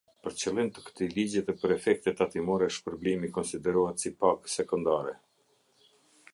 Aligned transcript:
Për 0.25 0.35
qëllim 0.43 0.69
të 0.77 0.83
këtij 0.85 1.09
ligji 1.17 1.43
dhe 1.49 1.55
për 1.63 1.73
efekte 1.75 2.13
tatimore, 2.23 2.71
shpërblimi 2.79 3.31
konsiderohet 3.37 4.05
si 4.07 4.13
pagë 4.25 4.53
sekondare. 4.57 5.17